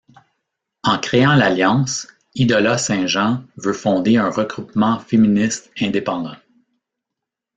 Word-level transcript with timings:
En 0.81 0.97
créant 0.97 1.35
l’alliance, 1.35 2.07
Idola 2.33 2.79
Saint-Jean 2.79 3.43
veut 3.57 3.71
fonder 3.71 4.17
un 4.17 4.31
regroupement 4.31 4.97
féministe 4.97 5.69
indépendant. 5.79 6.33